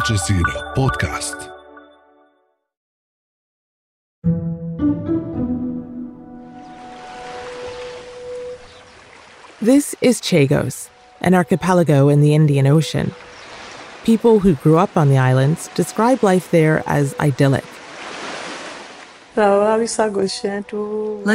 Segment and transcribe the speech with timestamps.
[0.00, 1.36] الجزيرة بودكاست
[9.62, 10.88] This is Chagos,
[11.20, 13.12] an archipelago in the Indian Ocean.
[14.04, 17.64] People who grew up on the islands describe life there as idyllic.
[19.36, 19.44] Life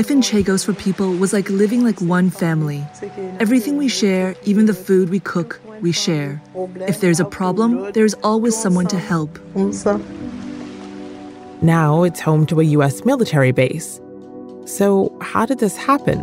[0.10, 2.84] in Chagos for people was like living like one family.
[3.40, 6.43] Everything we share, even the food we cook, we share.
[6.89, 9.39] If there's a problem, there's always someone to help.
[11.63, 14.01] Now it's home to a US military base.
[14.67, 16.19] So, how did this happen?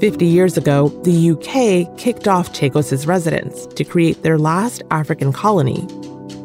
[0.00, 5.84] 50 years ago, the UK kicked off Chagos' residents to create their last African colony.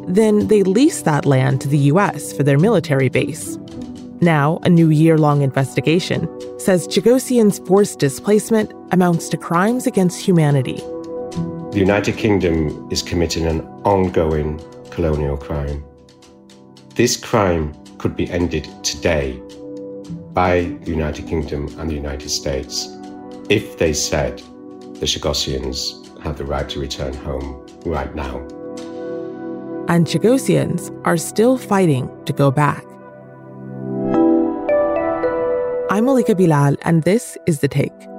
[0.08, 3.56] Then they leased that land to the US for their military base.
[4.20, 10.82] Now, a new year long investigation says Chagosians' forced displacement amounts to crimes against humanity.
[11.74, 15.84] The United Kingdom is committing an ongoing colonial crime.
[16.94, 19.42] This crime could be ended today
[20.32, 22.96] by the United Kingdom and the United States
[23.50, 24.38] if they said
[25.00, 28.38] the Chagosians have the right to return home right now.
[29.88, 32.84] And Chagosians are still fighting to go back.
[35.90, 38.13] I'm Malika Bilal, and this is The Take.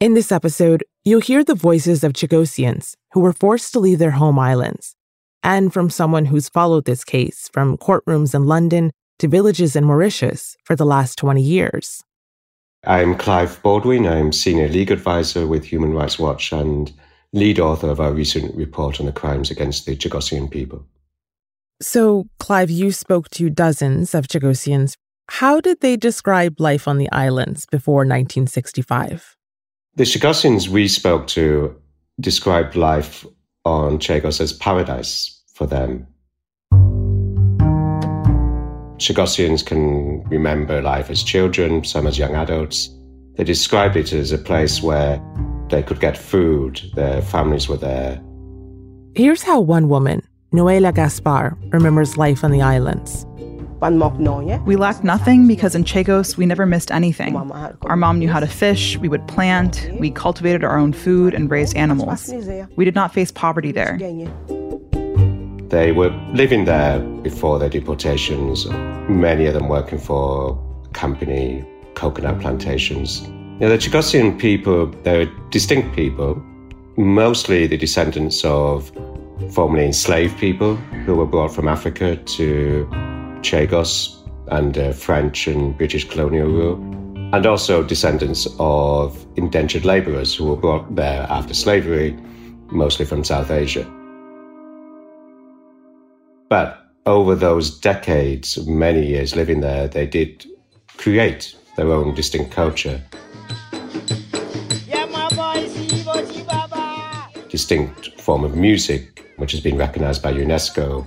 [0.00, 4.12] In this episode, you'll hear the voices of Chagosians who were forced to leave their
[4.12, 4.94] home islands,
[5.42, 10.56] and from someone who's followed this case from courtrooms in London to villages in Mauritius
[10.62, 12.04] for the last 20 years.
[12.86, 14.06] I'm Clive Baldwin.
[14.06, 16.92] I'm Senior Legal Advisor with Human Rights Watch and
[17.32, 20.86] lead author of our recent report on the crimes against the Chagosian people.
[21.82, 24.94] So, Clive, you spoke to dozens of Chagosians.
[25.28, 29.34] How did they describe life on the islands before 1965?
[29.98, 31.74] The Chagosians we spoke to
[32.20, 33.26] described life
[33.64, 36.06] on Chagos as paradise for them.
[38.98, 42.88] Chagosians can remember life as children, some as young adults.
[43.34, 45.20] They describe it as a place where
[45.68, 48.22] they could get food, their families were there.
[49.16, 50.22] Here's how one woman,
[50.52, 53.26] Noela Gaspar, remembers life on the islands.
[53.80, 57.36] We lacked nothing because in Chagos we never missed anything.
[57.36, 61.50] Our mom knew how to fish, we would plant, we cultivated our own food and
[61.50, 62.32] raised animals.
[62.76, 63.98] We did not face poverty there.
[65.68, 68.66] They were living there before their deportations,
[69.08, 70.58] many of them working for
[70.92, 71.64] company
[71.94, 73.22] coconut plantations.
[73.60, 76.42] You know, the Chagosian people, they're distinct people,
[76.96, 78.90] mostly the descendants of
[79.50, 82.88] formerly enslaved people who were brought from Africa to
[83.42, 84.14] Chagos
[84.50, 86.76] under uh, French and British colonial rule,
[87.34, 92.16] and also descendants of indentured labourers who were brought there after slavery,
[92.70, 93.86] mostly from South Asia.
[96.48, 100.46] But over those decades, many years living there, they did
[100.96, 103.02] create their own distinct culture.
[107.48, 111.06] Distinct form of music, which has been recognized by UNESCO,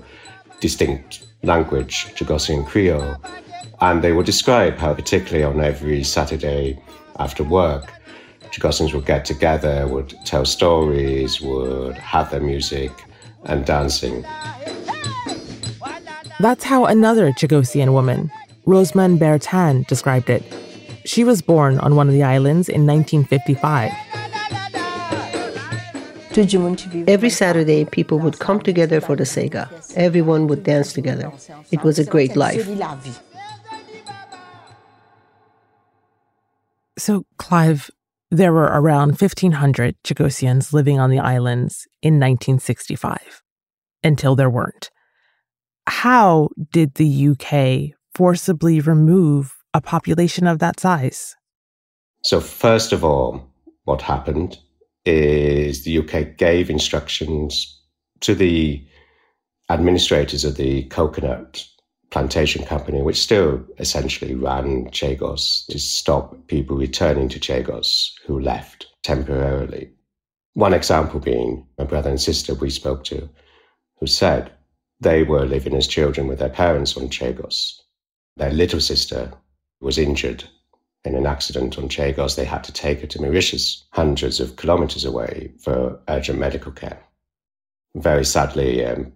[0.60, 3.16] distinct language, Chagosian Creole,
[3.82, 6.80] and they would describe how, particularly on every Saturday
[7.20, 7.92] after work,
[8.52, 12.92] Chagosians would get together, would tell stories, would have their music
[13.46, 14.26] and dancing.
[16.40, 18.30] That's how another Chagosian woman,
[18.66, 20.44] Rosemond Bertin, described it.
[21.06, 23.92] She was born on one of the islands in 1955.
[27.08, 29.68] Every Saturday, people would come together for the Sega.
[29.96, 31.32] Everyone would dance together.
[31.72, 32.70] It was a great life.
[36.98, 37.90] So, Clive,
[38.30, 43.42] there were around 1,500 Chagosians living on the islands in 1965,
[44.04, 44.90] until there weren't.
[45.88, 51.36] How did the UK forcibly remove a population of that size?
[52.24, 53.50] So, first of all,
[53.84, 54.60] what happened
[55.06, 57.80] is the UK gave instructions
[58.22, 58.86] to the
[59.70, 61.66] administrators of the coconut
[62.12, 68.88] plantation company, which still essentially ran Chagos, to stop people returning to Chagos who left
[69.04, 69.90] temporarily.
[70.54, 73.30] One example being my brother and sister we spoke to,
[74.00, 74.52] who said
[75.00, 77.80] they were living as children with their parents on Chagos.
[78.36, 79.32] Their little sister
[79.80, 80.44] was injured
[81.04, 85.04] in an accident on Chagos, they had to take her to Mauritius, hundreds of kilometers
[85.04, 87.02] away, for urgent medical care.
[87.96, 89.12] Very sadly, um,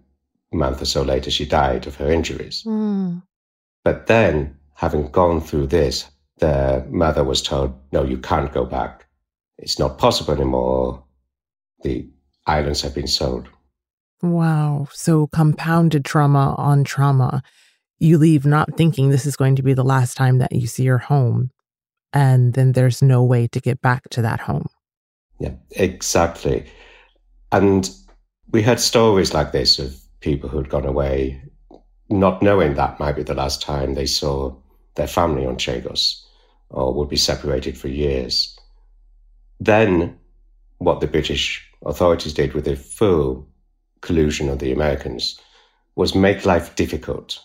[0.52, 2.64] a month or so later, she died of her injuries.
[2.66, 3.22] Mm.
[3.84, 9.06] But then, having gone through this, their mother was told, no, you can't go back.
[9.58, 11.02] It's not possible anymore.
[11.82, 12.08] The
[12.46, 13.48] islands have been sold.
[14.22, 14.88] Wow.
[14.92, 17.42] So compounded trauma on trauma.
[17.98, 20.82] You leave not thinking this is going to be the last time that you see
[20.82, 21.50] your home.
[22.12, 24.68] And then there's no way to get back to that home.
[25.38, 26.66] Yeah, exactly.
[27.52, 27.90] And
[28.50, 31.42] we heard stories like this of people who'd gone away
[32.08, 34.54] not knowing that might be the last time they saw
[34.94, 36.22] their family on Chagos
[36.70, 38.56] or would be separated for years.
[39.60, 40.16] Then,
[40.78, 43.48] what the British authorities did with the full
[44.02, 45.40] collusion of the Americans
[45.96, 47.40] was make life difficult.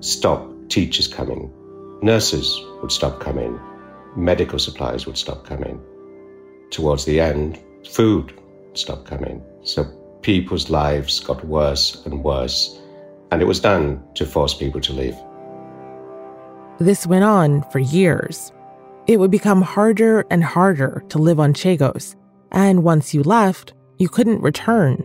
[0.00, 1.52] Stop teachers coming,
[2.00, 3.60] nurses would stop coming,
[4.16, 5.78] medical supplies would stop coming.
[6.70, 7.60] Towards the end,
[7.90, 8.32] food
[8.72, 9.44] stopped coming.
[9.64, 9.84] So
[10.22, 12.80] people's lives got worse and worse,
[13.30, 15.16] and it was done to force people to leave.
[16.78, 18.50] This went on for years.
[19.06, 22.16] It would become harder and harder to live on Chagos,
[22.50, 25.04] and once you left, you couldn't return.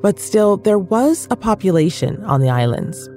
[0.00, 3.10] But still, there was a population on the islands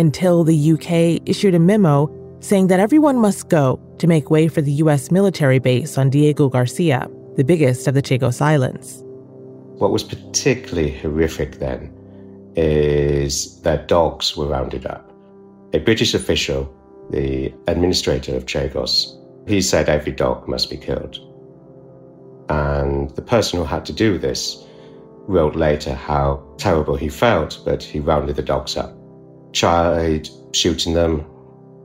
[0.00, 2.08] until the UK issued a memo
[2.40, 6.48] saying that everyone must go to make way for the US military base on Diego
[6.48, 9.04] Garcia, the biggest of the Chagos Islands.
[9.78, 11.92] What was particularly horrific then
[12.56, 15.12] is that dogs were rounded up.
[15.74, 16.74] A British official,
[17.10, 19.16] the administrator of Chagos,
[19.46, 21.18] he said every dog must be killed.
[22.48, 24.66] And the person who had to do this
[25.28, 28.99] wrote later how terrible he felt, but he rounded the dogs up.
[29.52, 31.24] Tried shooting them,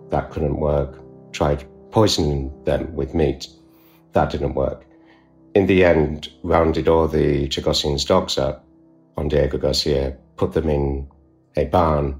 [0.10, 1.00] that couldn't work.
[1.32, 3.48] Tried poisoning them with meat,
[4.14, 4.86] that didn't work
[5.56, 8.66] in the end, rounded all the Chagosians' dogs up
[9.18, 11.08] on Diego Garcia, put them in
[11.56, 12.20] a barn,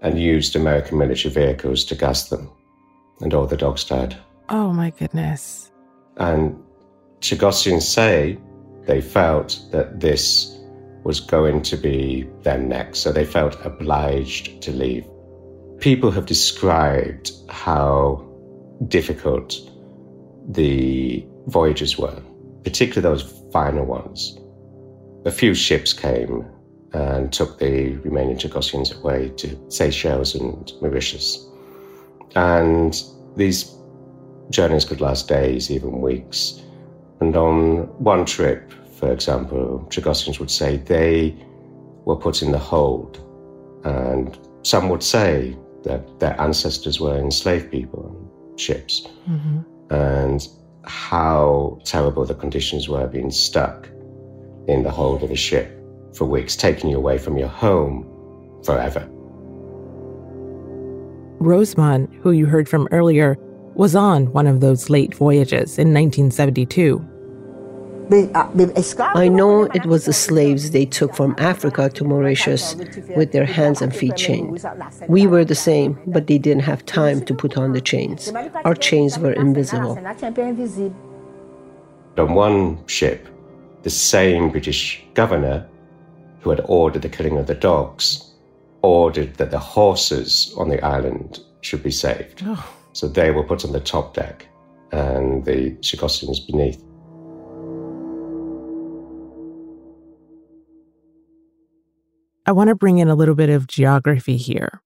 [0.00, 2.50] and used American military vehicles to gas them.
[3.20, 4.16] And all the dogs died.
[4.48, 5.70] Oh my goodness.
[6.16, 6.58] And
[7.20, 8.38] Chagosians say
[8.86, 10.53] they felt that this
[11.04, 15.06] was going to be their next, so they felt obliged to leave.
[15.78, 18.26] People have described how
[18.88, 19.54] difficult
[20.48, 22.20] the voyages were
[22.64, 24.38] particularly those final ones.
[25.26, 26.44] A few ships came
[26.92, 31.46] and took the remaining Chagosians away to Seychelles and Mauritius.
[32.34, 33.00] And
[33.36, 33.72] these
[34.50, 36.60] journeys could last days, even weeks.
[37.20, 38.72] And on one trip,
[39.04, 41.36] for example, Chagosians would say they
[42.06, 43.20] were put in the hold.
[43.84, 49.06] And some would say that their ancestors were enslaved people on ships.
[49.28, 49.60] Mm-hmm.
[49.94, 50.48] And
[50.84, 53.86] how terrible the conditions were being stuck
[54.68, 55.78] in the hold of a ship
[56.14, 58.06] for weeks, taking you away from your home
[58.64, 59.06] forever.
[61.40, 63.36] Rosemond, who you heard from earlier,
[63.74, 67.06] was on one of those late voyages in 1972.
[68.10, 72.74] I know it was the slaves they took from Africa to Mauritius
[73.16, 74.64] with their hands and feet chained.
[75.08, 78.32] We were the same, but they didn't have time to put on the chains.
[78.64, 79.98] Our chains were invisible.
[82.16, 83.28] On one ship,
[83.82, 85.66] the same British governor
[86.40, 88.32] who had ordered the killing of the dogs
[88.82, 92.42] ordered that the horses on the island should be saved.
[92.44, 92.72] Oh.
[92.92, 94.46] So they were put on the top deck
[94.92, 96.83] and the Chagosians beneath.
[102.46, 104.82] I want to bring in a little bit of geography here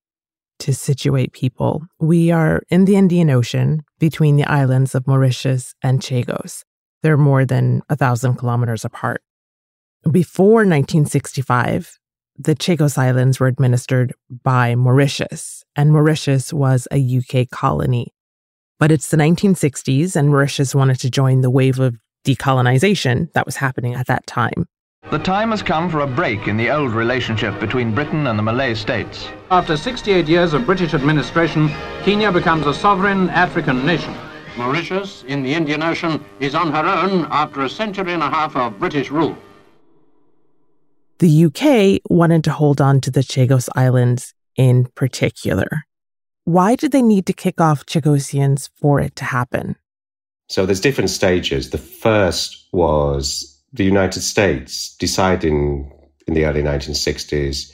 [0.60, 1.82] to situate people.
[1.98, 6.62] We are in the Indian Ocean between the islands of Mauritius and Chagos.
[7.02, 9.22] They're more than a thousand kilometers apart.
[10.08, 11.98] Before 1965,
[12.38, 18.14] the Chagos Islands were administered by Mauritius, and Mauritius was a UK colony.
[18.78, 23.56] But it's the 1960s, and Mauritius wanted to join the wave of decolonization that was
[23.56, 24.68] happening at that time.
[25.10, 28.42] The time has come for a break in the old relationship between Britain and the
[28.42, 29.26] Malay states.
[29.50, 31.68] After 68 years of British administration,
[32.02, 34.14] Kenya becomes a sovereign African nation.
[34.58, 38.54] Mauritius, in the Indian Ocean, is on her own after a century and a half
[38.54, 39.34] of British rule.
[41.20, 45.84] The UK wanted to hold on to the Chagos Islands in particular.
[46.44, 49.76] Why did they need to kick off Chagosians for it to happen?
[50.50, 51.70] So there's different stages.
[51.70, 55.92] The first was the United States deciding
[56.26, 57.72] in the early 1960s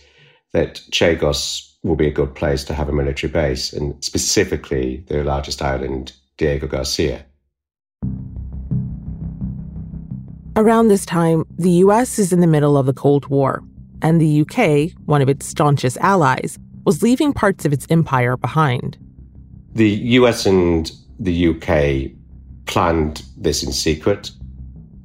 [0.52, 5.22] that Chagos will be a good place to have a military base, and specifically the
[5.22, 7.26] largest island, Diego Garcia.
[10.56, 13.62] Around this time, the US is in the middle of the Cold War,
[14.02, 18.96] and the UK, one of its staunchest allies, was leaving parts of its empire behind.
[19.74, 22.12] The US and the UK
[22.66, 24.30] planned this in secret.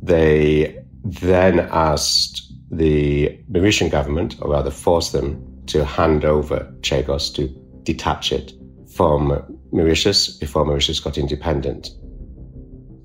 [0.02, 7.48] They then asked the Mauritian government, or rather forced them, to hand over Chagos, to
[7.84, 8.54] detach it
[8.96, 11.90] from Mauritius before Mauritius got independent.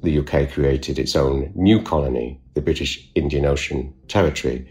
[0.03, 4.71] The UK created its own new colony, the British Indian Ocean Territory,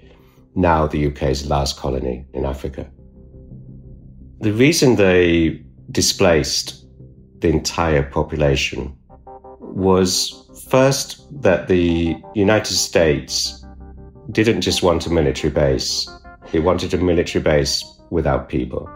[0.55, 2.89] now the UK's last colony in Africa.
[4.39, 6.85] The reason they displaced
[7.39, 8.95] the entire population
[9.59, 10.42] was
[10.73, 13.63] first that the United States
[14.31, 16.09] didn't just want a military base,
[16.51, 18.89] it wanted a military base without people.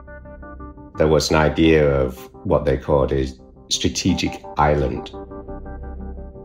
[0.97, 3.27] There was an idea of what they called a
[3.69, 5.11] strategic island.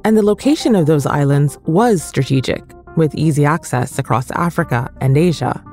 [0.05, 2.63] And the location of those islands was strategic,
[2.99, 5.65] with easy access across Africa and Asia.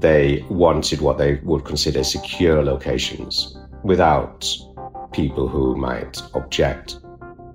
[0.00, 4.44] They wanted what they would consider secure locations without
[5.12, 6.98] people who might object.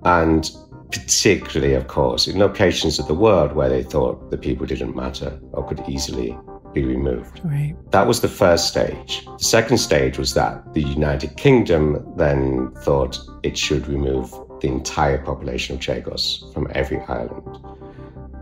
[0.04, 0.50] And
[0.90, 5.38] particularly, of course, in locations of the world where they thought the people didn't matter
[5.52, 6.36] or could easily
[6.72, 7.40] be removed.
[7.44, 7.74] Right.
[7.90, 9.24] That was the first stage.
[9.24, 15.18] The second stage was that the United Kingdom then thought it should remove the entire
[15.18, 17.58] population of Chagos from every island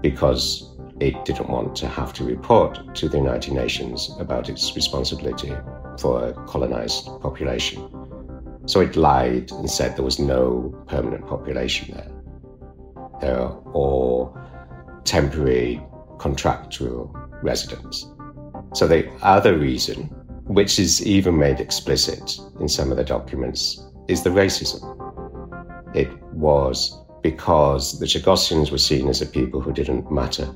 [0.03, 0.71] because
[1.01, 5.53] it didn't want to have to report to the United Nations about its responsibility
[5.99, 7.89] for a colonized population.
[8.67, 12.14] So it lied and said there was no permanent population there.
[13.31, 14.37] All
[15.05, 15.83] temporary
[16.19, 18.07] contractual residents.
[18.75, 20.05] So the other reason,
[20.47, 24.83] which is even made explicit in some of the documents, is the racism.
[25.95, 30.47] It was because the Chagosians were seen as a people who didn't matter.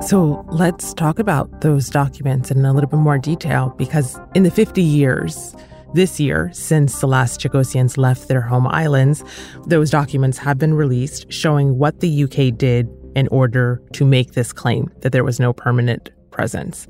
[0.00, 4.50] So let's talk about those documents in a little bit more detail because in the
[4.50, 5.54] 50 years,
[5.94, 9.24] this year, since the last Chagosians left their home islands,
[9.66, 14.52] those documents have been released showing what the UK did in order to make this
[14.52, 16.86] claim that there was no permanent presence.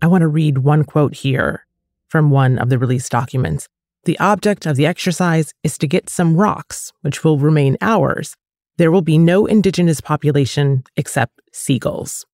[0.00, 1.64] I want to read one quote here
[2.08, 3.68] from one of the released documents.
[4.04, 8.36] The object of the exercise is to get some rocks, which will remain ours.
[8.78, 12.26] There will be no indigenous population except seagulls.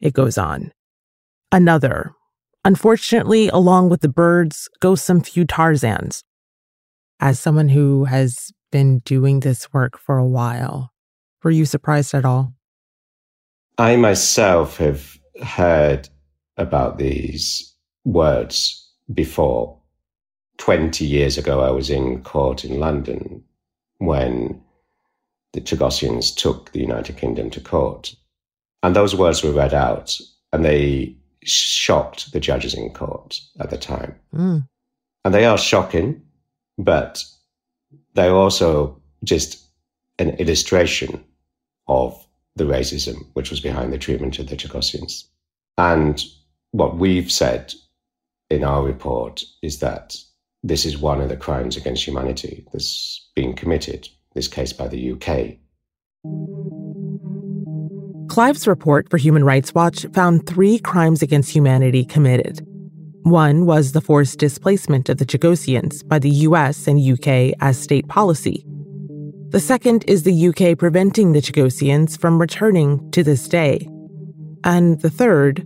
[0.00, 0.72] It goes on.
[1.52, 2.14] Another.
[2.64, 6.22] Unfortunately, along with the birds go some few Tarzans.
[7.18, 10.92] As someone who has been doing this work for a while.
[11.44, 12.54] Were you surprised at all?
[13.78, 16.08] I myself have heard
[16.56, 19.78] about these words before.
[20.58, 23.42] 20 years ago, I was in court in London
[23.98, 24.60] when
[25.52, 28.14] the Chagosians took the United Kingdom to court.
[28.82, 30.16] And those words were read out,
[30.52, 34.14] and they shocked the judges in court at the time.
[34.34, 34.68] Mm.
[35.24, 36.22] And they are shocking,
[36.78, 37.24] but
[38.14, 39.62] they're also just
[40.18, 41.24] an illustration
[41.88, 45.24] of the racism which was behind the treatment of the Chagosians.
[45.78, 46.22] And
[46.72, 47.72] what we've said
[48.50, 50.16] in our report is that
[50.62, 55.12] this is one of the crimes against humanity that's being committed, this case by the
[55.12, 55.56] UK.
[58.32, 62.66] Clive's report for Human Rights Watch found three crimes against humanity committed.
[63.24, 68.08] One was the forced displacement of the Chagosians by the US and UK as state
[68.08, 68.64] policy.
[69.50, 73.86] The second is the UK preventing the Chagosians from returning to this day.
[74.64, 75.62] And the third,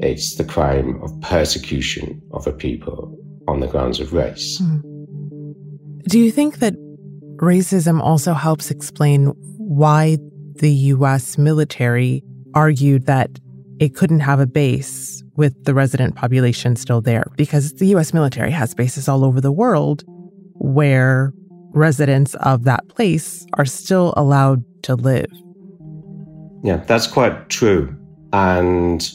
[0.00, 3.14] it's the crime of persecution of a people
[3.46, 4.56] on the grounds of race.
[4.56, 4.78] Hmm.
[6.08, 6.76] Do you think that
[7.36, 10.16] racism also helps explain why
[10.58, 12.22] the US military
[12.54, 13.38] argued that
[13.78, 18.50] it couldn't have a base with the resident population still there because the US military
[18.50, 20.02] has bases all over the world
[20.54, 21.32] where
[21.72, 25.30] residents of that place are still allowed to live.
[26.64, 27.94] Yeah, that's quite true.
[28.32, 29.08] And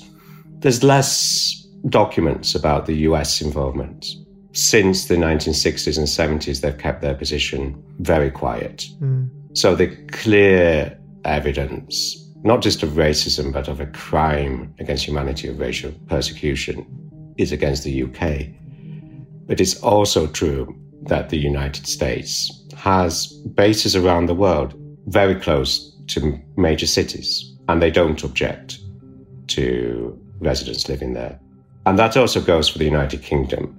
[0.59, 4.05] there's less documents about the US involvement.
[4.53, 8.85] Since the 1960s and 70s, they've kept their position very quiet.
[9.01, 9.29] Mm.
[9.53, 15.59] So the clear evidence not just of racism, but of a crime against humanity of
[15.59, 16.85] racial persecution,
[17.37, 18.47] is against the UK.
[19.47, 24.73] But it's also true that the United States has bases around the world
[25.07, 28.79] very close to major cities, and they don't object
[29.47, 31.39] to residents living there.
[31.85, 33.75] And that also goes for the United Kingdom.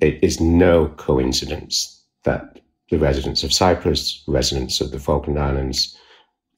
[0.00, 5.96] It is no coincidence that the residents of Cyprus, residents of the Falkland Islands,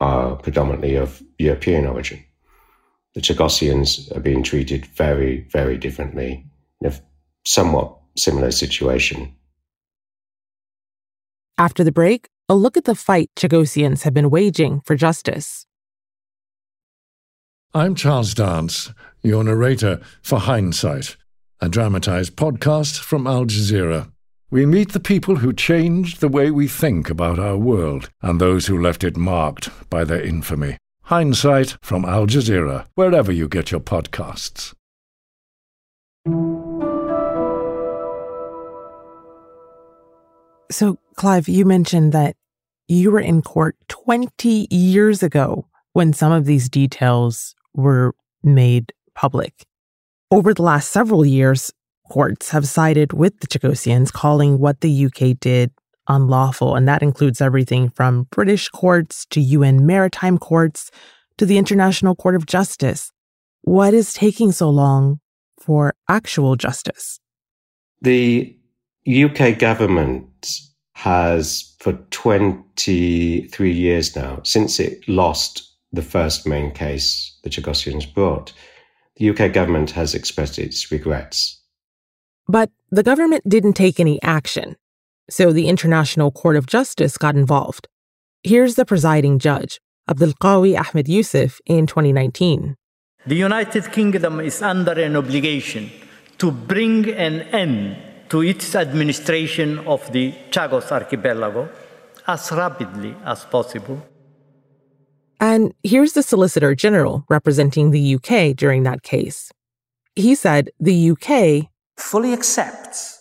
[0.01, 2.25] are predominantly of European origin.
[3.15, 6.47] the Chagossians are being treated very, very differently
[6.81, 6.95] in a
[7.45, 9.35] somewhat similar situation.
[11.59, 15.67] After the break, a look at the fight Chagossians have been waging for justice.
[17.75, 21.17] I'm Charles Dance, your narrator for Hindsight,
[21.61, 24.10] a dramatized podcast from Al Jazeera.
[24.53, 28.67] We meet the people who changed the way we think about our world and those
[28.67, 30.77] who left it marked by their infamy.
[31.05, 34.75] Hindsight from Al Jazeera, wherever you get your podcasts.
[40.73, 42.35] So, Clive, you mentioned that
[42.89, 49.65] you were in court 20 years ago when some of these details were made public.
[50.33, 51.73] Over the last several years,
[52.11, 55.71] courts have sided with the Chagosians, calling what the UK did
[56.09, 56.75] unlawful.
[56.75, 60.91] And that includes everything from British courts to UN maritime courts
[61.39, 63.13] to the International Court of Justice.
[63.63, 65.21] What is taking so long
[65.59, 67.21] for actual justice?
[68.03, 68.57] The
[69.07, 70.51] UK government
[70.95, 78.53] has, for 23 years now, since it lost the first main case the Chagossians brought,
[79.17, 81.60] the UK government has expressed its regrets.
[82.51, 84.77] But the government didn't take any action,
[85.29, 87.87] so the International Court of Justice got involved.
[88.43, 89.81] Here's the presiding judge,
[90.11, 92.77] Abdulqawi Ahmed Yusuf, in 2019.
[93.27, 95.91] The United Kingdom is under an obligation
[96.39, 97.97] to bring an end
[98.31, 101.69] to its administration of the Chagos archipelago
[102.27, 104.03] as rapidly as possible
[105.41, 109.51] and here's the Solicitor General representing the UK during that case.
[110.15, 111.70] He said the UK
[112.01, 113.19] fully accepts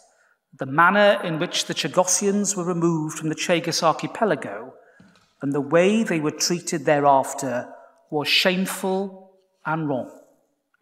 [0.57, 4.73] the manner in which the Chagossians were removed from the Chagos archipelago
[5.41, 7.67] and the way they were treated thereafter
[8.09, 9.31] was shameful
[9.65, 10.11] and wrong,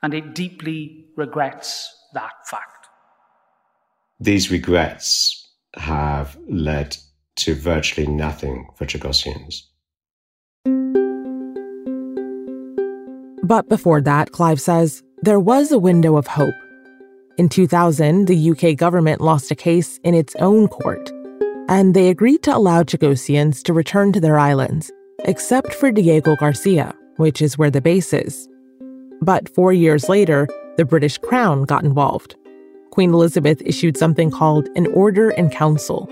[0.02, 2.88] and it deeply regrets that fact.
[4.20, 6.98] These regrets have led
[7.38, 9.64] to virtually nothing for Chagossians.
[13.44, 16.56] But before that, Clive says, there was a window of hope.
[17.38, 21.12] In 2000, the UK government lost a case in its own court,
[21.70, 24.92] and they agreed to allow Chagosians to return to their islands,
[25.26, 28.50] except for Diego Garcia, which is where the base is.
[29.22, 30.48] But four years later,
[30.78, 32.36] the British Crown got involved.
[32.90, 36.10] Queen Elizabeth issued something called an Order in Council.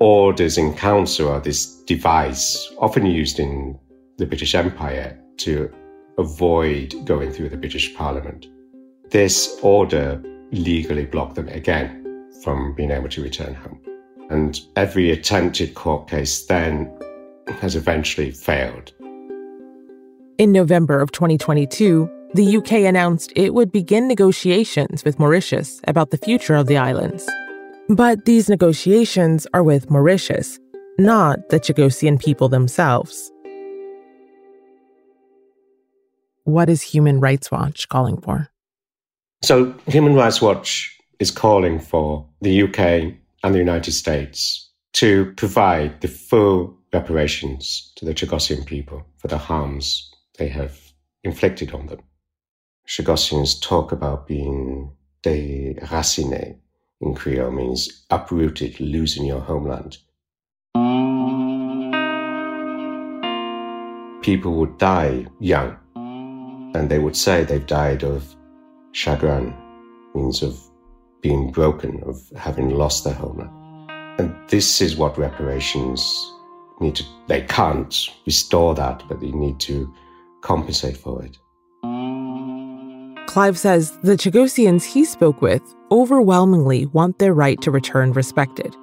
[0.00, 3.78] Orders in Council are this device often used in
[4.16, 5.72] the British Empire to
[6.18, 8.48] avoid going through the British Parliament.
[9.10, 13.80] This order legally blocked them again from being able to return home.
[14.30, 16.92] And every attempted court case then
[17.60, 18.92] has eventually failed.
[20.38, 26.18] In November of 2022, the UK announced it would begin negotiations with Mauritius about the
[26.18, 27.28] future of the islands.
[27.88, 30.58] But these negotiations are with Mauritius,
[30.98, 33.32] not the Chagossian people themselves.
[36.48, 38.48] what is Human Rights Watch calling for?
[39.40, 46.00] So, Human Rights Watch is calling for the UK and the United States to provide
[46.00, 50.76] the full reparations to the Chagossian people for the harms they have
[51.22, 52.00] inflicted on them.
[52.88, 54.90] Chagossians talk about being
[55.22, 56.56] déraciné
[57.00, 59.98] in Creole means uprooted, losing your homeland.
[64.22, 65.76] People would die young
[66.74, 68.34] and they would say they've died of
[68.98, 69.54] chagrin,
[70.14, 70.58] means of
[71.20, 73.50] being broken, of having lost their homeland.
[74.18, 76.00] And this is what reparations
[76.80, 77.94] need to, they can't
[78.26, 79.92] restore that, but they need to
[80.40, 81.38] compensate for it.
[83.28, 88.74] Clive says the Chagosians he spoke with overwhelmingly want their right to return respected.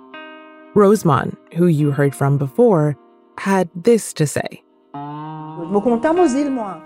[0.76, 2.98] Rosemond, who you heard from before,
[3.38, 4.65] had this to say.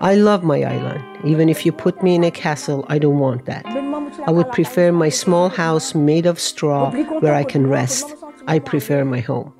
[0.02, 1.04] I love my island.
[1.26, 3.66] Even if you put me in a castle, I don't want that.
[4.28, 8.14] I would prefer my small house made of straw where I can rest.
[8.48, 9.54] I prefer my home.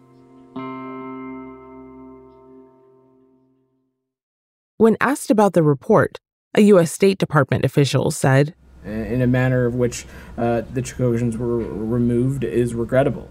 [4.78, 6.20] When asked about the report,
[6.56, 6.92] a U.S.
[6.92, 8.56] State Department official said,
[8.86, 10.06] In a manner of which
[10.38, 13.30] uh, the Chagossians were removed is regrettable.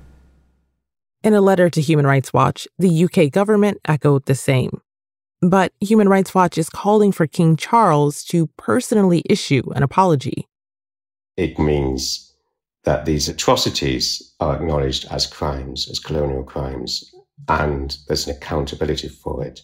[1.24, 4.82] In a letter to Human Rights Watch, the UK government echoed the same.
[5.40, 10.48] But Human Rights Watch is calling for King Charles to personally issue an apology.
[11.36, 12.34] It means
[12.82, 17.14] that these atrocities are acknowledged as crimes, as colonial crimes,
[17.48, 19.60] and there's an accountability for it.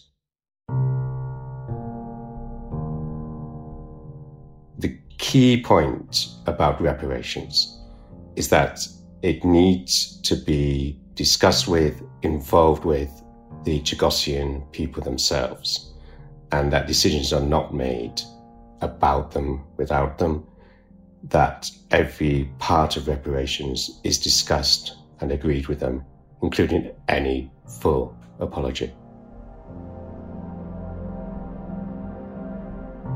[4.77, 7.81] The key point about reparations
[8.37, 8.79] is that
[9.21, 13.11] it needs to be discussed with, involved with
[13.65, 15.91] the Chagossian people themselves,
[16.51, 18.21] and that decisions are not made
[18.81, 20.45] about them without them,
[21.23, 26.05] that every part of reparations is discussed and agreed with them,
[26.43, 28.93] including any full apology.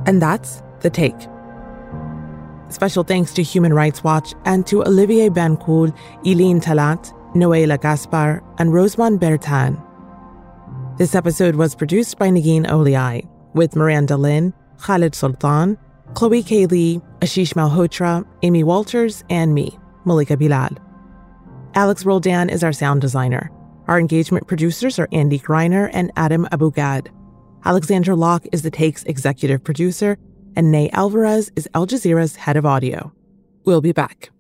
[0.06, 1.28] And that's the take.
[2.70, 8.72] Special thanks to Human Rights Watch and to Olivier Bancoult, Eileen Talat, Noela Gaspar, and
[8.72, 9.89] Rosemond Bertin.
[11.00, 15.78] This episode was produced by Negin Owliaei, with Miranda Lynn, Khalid Sultan,
[16.14, 16.66] Chloe K.
[16.66, 20.72] Li, Ashish Malhotra, Amy Walters, and me, Malika Bilal.
[21.74, 23.50] Alex Roldan is our sound designer.
[23.88, 27.10] Our engagement producers are Andy Greiner and Adam Abou-Gad.
[27.64, 30.18] Alexandra Locke is the Take's executive producer,
[30.58, 33.14] and Ney Alvarez is Al Jazeera's head of audio.
[33.64, 34.32] We'll be back.